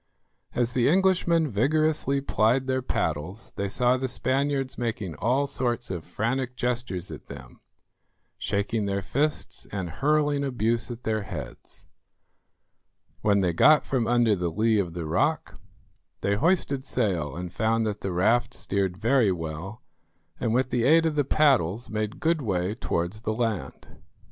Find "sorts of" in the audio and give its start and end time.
5.45-6.05